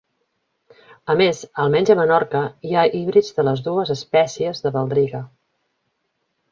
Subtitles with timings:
[1.13, 5.27] A més almenys a Menorca hi ha híbrids de les dues espècies de baldriga.